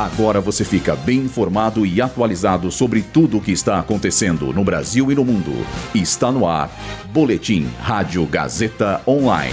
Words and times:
Agora 0.00 0.40
você 0.40 0.64
fica 0.64 0.96
bem 0.96 1.18
informado 1.18 1.84
e 1.84 2.00
atualizado 2.00 2.70
sobre 2.70 3.02
tudo 3.02 3.36
o 3.36 3.40
que 3.42 3.52
está 3.52 3.78
acontecendo 3.78 4.50
no 4.50 4.64
Brasil 4.64 5.12
e 5.12 5.14
no 5.14 5.22
mundo. 5.22 5.52
Está 5.94 6.32
no 6.32 6.46
ar. 6.46 6.70
Boletim 7.12 7.68
Rádio 7.78 8.24
Gazeta 8.24 9.02
Online. 9.06 9.52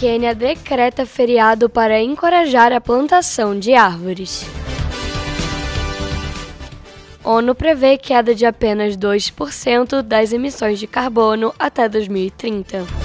Quênia 0.00 0.34
decreta 0.34 1.04
feriado 1.04 1.68
para 1.68 2.00
encorajar 2.00 2.72
a 2.72 2.80
plantação 2.80 3.58
de 3.58 3.74
árvores. 3.74 4.46
ONU 7.22 7.54
prevê 7.54 7.98
queda 7.98 8.34
de 8.34 8.46
apenas 8.46 8.96
2% 8.96 10.00
das 10.00 10.32
emissões 10.32 10.78
de 10.78 10.86
carbono 10.86 11.52
até 11.58 11.86
2030. 11.86 13.01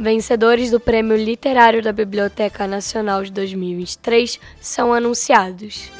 Vencedores 0.00 0.70
do 0.70 0.78
Prêmio 0.78 1.16
Literário 1.16 1.82
da 1.82 1.92
Biblioteca 1.92 2.68
Nacional 2.68 3.24
de 3.24 3.32
2023 3.32 4.38
são 4.60 4.94
anunciados. 4.94 5.90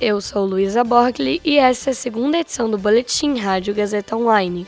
Eu 0.00 0.22
sou 0.22 0.46
Luísa 0.46 0.82
Borgli 0.82 1.38
e 1.44 1.58
essa 1.58 1.90
é 1.90 1.92
a 1.92 1.94
segunda 1.94 2.38
edição 2.38 2.70
do 2.70 2.78
Boletim 2.78 3.38
Rádio 3.38 3.74
Gazeta 3.74 4.16
Online. 4.16 4.66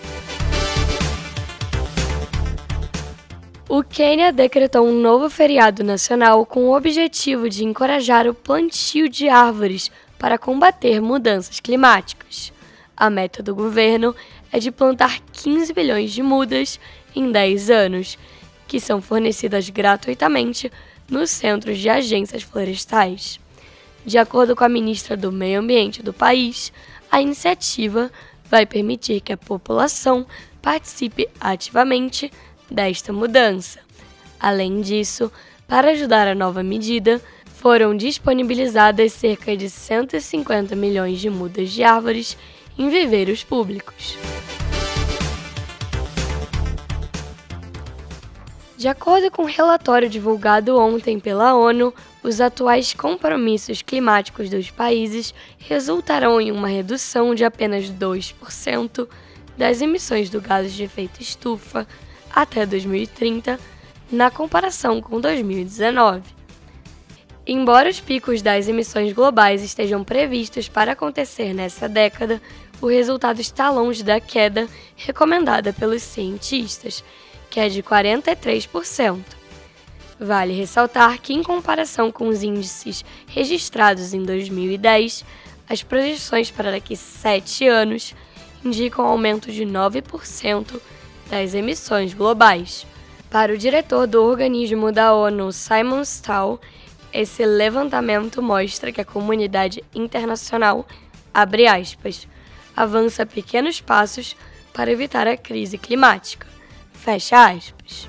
O 3.66 3.82
Quênia 3.82 4.30
decretou 4.30 4.86
um 4.86 5.00
novo 5.00 5.30
feriado 5.30 5.82
nacional 5.82 6.44
com 6.44 6.64
o 6.64 6.76
objetivo 6.76 7.48
de 7.48 7.64
encorajar 7.64 8.26
o 8.26 8.34
plantio 8.34 9.08
de 9.08 9.30
árvores 9.30 9.90
para 10.18 10.36
combater 10.36 11.00
mudanças 11.00 11.58
climáticas. 11.58 12.52
A 12.98 13.08
meta 13.08 13.44
do 13.44 13.54
governo 13.54 14.12
é 14.50 14.58
de 14.58 14.72
plantar 14.72 15.20
15 15.32 15.72
bilhões 15.72 16.10
de 16.10 16.20
mudas 16.20 16.80
em 17.14 17.30
10 17.30 17.70
anos, 17.70 18.18
que 18.66 18.80
são 18.80 19.00
fornecidas 19.00 19.70
gratuitamente 19.70 20.68
nos 21.08 21.30
centros 21.30 21.78
de 21.78 21.88
agências 21.88 22.42
florestais. 22.42 23.38
De 24.04 24.18
acordo 24.18 24.56
com 24.56 24.64
a 24.64 24.68
ministra 24.68 25.16
do 25.16 25.30
Meio 25.30 25.60
Ambiente 25.60 26.02
do 26.02 26.12
país, 26.12 26.72
a 27.08 27.22
iniciativa 27.22 28.10
vai 28.50 28.66
permitir 28.66 29.20
que 29.20 29.32
a 29.32 29.36
população 29.36 30.26
participe 30.60 31.28
ativamente 31.40 32.32
desta 32.68 33.12
mudança. 33.12 33.78
Além 34.40 34.80
disso, 34.80 35.30
para 35.68 35.92
ajudar 35.92 36.26
a 36.26 36.34
nova 36.34 36.64
medida, 36.64 37.22
foram 37.44 37.96
disponibilizadas 37.96 39.12
cerca 39.12 39.56
de 39.56 39.70
150 39.70 40.74
milhões 40.74 41.20
de 41.20 41.30
mudas 41.30 41.70
de 41.70 41.84
árvores 41.84 42.36
em 42.78 42.88
viveiros 42.88 43.42
públicos. 43.42 44.16
De 48.76 48.86
acordo 48.86 49.28
com 49.28 49.42
o 49.42 49.44
um 49.46 49.48
relatório 49.48 50.08
divulgado 50.08 50.78
ontem 50.78 51.18
pela 51.18 51.56
ONU, 51.56 51.92
os 52.22 52.40
atuais 52.40 52.94
compromissos 52.94 53.82
climáticos 53.82 54.48
dos 54.48 54.70
países 54.70 55.34
resultarão 55.58 56.40
em 56.40 56.52
uma 56.52 56.68
redução 56.68 57.34
de 57.34 57.44
apenas 57.44 57.90
2% 57.90 59.08
das 59.56 59.80
emissões 59.80 60.30
do 60.30 60.40
gás 60.40 60.72
de 60.72 60.84
efeito 60.84 61.20
estufa 61.20 61.88
até 62.32 62.64
2030, 62.64 63.58
na 64.12 64.30
comparação 64.30 65.02
com 65.02 65.20
2019. 65.20 66.22
Embora 67.44 67.88
os 67.88 67.98
picos 67.98 68.42
das 68.42 68.68
emissões 68.68 69.12
globais 69.12 69.64
estejam 69.64 70.04
previstos 70.04 70.68
para 70.68 70.92
acontecer 70.92 71.52
nessa 71.52 71.88
década, 71.88 72.40
o 72.80 72.86
resultado 72.86 73.40
está 73.40 73.70
longe 73.70 74.02
da 74.02 74.20
queda 74.20 74.68
recomendada 74.96 75.72
pelos 75.72 76.02
cientistas, 76.02 77.02
que 77.50 77.58
é 77.58 77.68
de 77.68 77.82
43%. 77.82 79.18
Vale 80.20 80.52
ressaltar 80.52 81.20
que, 81.20 81.32
em 81.32 81.42
comparação 81.42 82.10
com 82.10 82.28
os 82.28 82.42
índices 82.42 83.04
registrados 83.28 84.12
em 84.12 84.22
2010, 84.22 85.24
as 85.68 85.82
projeções 85.82 86.50
para 86.50 86.70
daqui 86.70 86.96
sete 86.96 87.66
anos 87.68 88.14
indicam 88.64 89.04
um 89.04 89.08
aumento 89.08 89.52
de 89.52 89.64
9% 89.64 90.80
das 91.30 91.54
emissões 91.54 92.14
globais. 92.14 92.86
Para 93.30 93.52
o 93.52 93.58
diretor 93.58 94.06
do 94.06 94.22
organismo 94.22 94.90
da 94.90 95.14
ONU, 95.14 95.52
Simon 95.52 96.02
Stahl, 96.02 96.60
esse 97.12 97.44
levantamento 97.44 98.42
mostra 98.42 98.90
que 98.90 99.00
a 99.00 99.04
comunidade 99.04 99.84
internacional, 99.94 100.86
abre 101.32 101.66
aspas, 101.66 102.26
avança 102.78 103.26
pequenos 103.26 103.80
passos 103.80 104.36
para 104.72 104.92
evitar 104.92 105.26
a 105.26 105.36
crise 105.36 105.76
climática. 105.76 106.46
Fecha 106.92 107.50
aspas. 107.50 108.08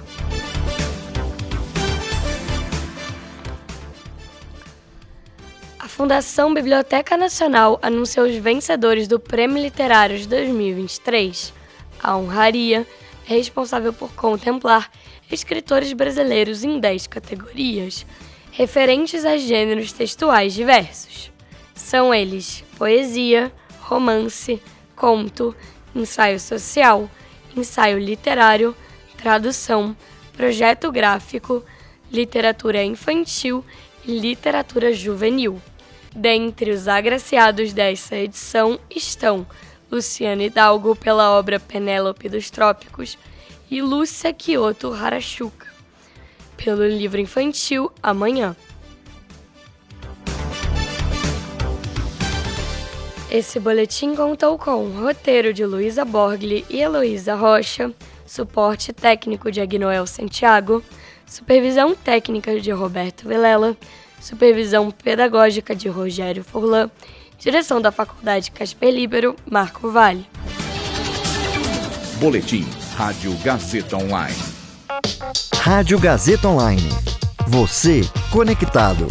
A 5.79 5.87
Fundação 5.87 6.53
Biblioteca 6.53 7.17
Nacional 7.17 7.79
anunciou 7.81 8.27
os 8.27 8.35
vencedores 8.35 9.07
do 9.07 9.19
Prêmio 9.19 9.57
Literário 9.57 10.19
de 10.19 10.27
2023. 10.27 11.51
A 12.03 12.15
honraria 12.15 12.85
é 13.27 13.33
responsável 13.33 13.91
por 13.91 14.13
contemplar 14.13 14.91
escritores 15.31 15.91
brasileiros 15.93 16.63
em 16.63 16.79
10 16.79 17.07
categorias, 17.07 18.05
referentes 18.51 19.25
a 19.25 19.35
gêneros 19.35 19.91
textuais 19.91 20.53
diversos. 20.53 21.31
São 21.73 22.13
eles 22.13 22.63
poesia, 22.77 23.51
romance, 23.89 24.61
conto, 24.95 25.55
ensaio 25.95 26.39
social, 26.39 27.09
ensaio 27.57 27.97
literário, 27.97 28.75
tradução, 29.17 29.97
projeto 30.37 30.91
gráfico, 30.91 31.63
literatura 32.11 32.83
infantil 32.83 33.65
e 34.05 34.19
literatura 34.19 34.93
juvenil. 34.93 35.59
Dentre 36.15 36.71
os 36.71 36.87
agraciados 36.87 37.73
dessa 37.73 38.15
edição 38.15 38.79
estão 38.89 39.45
Luciana 39.91 40.43
Hidalgo 40.43 40.95
pela 40.95 41.31
obra 41.31 41.59
Penélope 41.59 42.29
dos 42.29 42.49
Trópicos 42.49 43.17
e 43.71 43.81
Lúcia 43.81 44.31
Kyoto 44.31 44.93
Harachuka 44.93 45.67
pelo 46.57 46.85
livro 46.85 47.19
infantil 47.19 47.91
Amanhã. 48.03 48.55
Esse 53.31 53.59
boletim 53.59 54.15
contou 54.15 54.57
com 54.57 54.85
o 54.85 55.03
roteiro 55.03 55.53
de 55.53 55.63
Luísa 55.63 56.03
Borgli 56.03 56.65
e 56.67 56.81
Heloísa 56.81 57.35
Rocha, 57.35 57.93
suporte 58.25 58.91
técnico 58.91 59.51
de 59.51 59.61
Agnoel 59.61 60.07
Santiago, 60.07 60.83
supervisão 61.27 61.95
técnica 61.95 62.59
de 62.59 62.71
Roberto 62.71 63.27
Vilela, 63.27 63.77
supervisão 64.19 64.89
pedagógica 64.89 65.75
de 65.75 65.87
Rogério 65.87 66.43
Furlan, 66.43 66.89
direção 67.37 67.79
da 67.79 67.91
Faculdade 67.91 68.49
Casper 68.49 68.91
Libero, 68.91 69.35
Marco 69.45 69.91
Vale. 69.91 70.25
Boletim 72.19 72.65
Rádio 72.95 73.31
Gazeta 73.43 73.95
Online. 73.95 74.35
Rádio 75.55 75.99
Gazeta 75.99 76.47
Online. 76.47 76.89
Você 77.47 78.01
conectado. 78.31 79.07